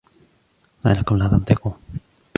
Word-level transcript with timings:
مَا 0.85 0.93
لَكُمْ 0.93 1.17
لَا 1.17 1.27
تَنْطِقُونَ 1.27 1.73